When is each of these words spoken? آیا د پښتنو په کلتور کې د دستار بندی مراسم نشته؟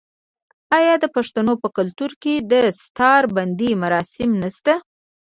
آیا 0.77 0.95
د 1.03 1.05
پښتنو 1.15 1.53
په 1.63 1.67
کلتور 1.77 2.11
کې 2.21 2.33
د 2.39 2.43
دستار 2.65 3.23
بندی 3.35 3.71
مراسم 3.83 4.29
نشته؟ 4.43 4.73